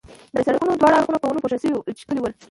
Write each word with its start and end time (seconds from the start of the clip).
د 0.33 0.35
سړک 0.45 0.59
دواړه 0.79 0.95
اړخونه 0.97 1.19
په 1.19 1.27
ونو 1.27 1.41
پوښل 1.43 1.59
شوي 1.61 1.71
ول، 1.73 1.95
چې 1.97 2.03
ښکلي 2.03 2.19
ول. 2.21 2.33